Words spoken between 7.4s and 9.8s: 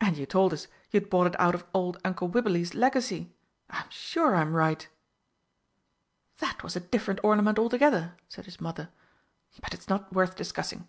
altogether," said his mother; "but